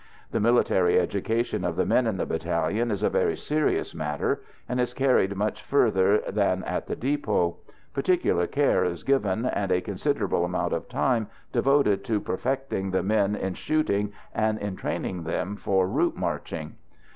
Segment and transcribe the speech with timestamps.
[0.31, 4.81] The military education of the men in the battalion is a very serious matter, and
[4.81, 7.57] is carried much further than at the depot.
[7.93, 13.35] Particular care is given and a considerable amount of time devoted to perfecting the men
[13.35, 16.77] in shooting and in training them for route marching.